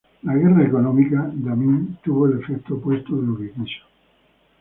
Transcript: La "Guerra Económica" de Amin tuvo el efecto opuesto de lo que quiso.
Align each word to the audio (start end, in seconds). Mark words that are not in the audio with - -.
La 0.23 0.33
"Guerra 0.35 0.65
Económica" 0.65 1.29
de 1.31 1.51
Amin 1.51 1.95
tuvo 2.03 2.25
el 2.25 2.39
efecto 2.39 2.73
opuesto 2.73 3.17
de 3.21 3.27
lo 3.27 3.37
que 3.37 3.51
quiso. 3.51 3.83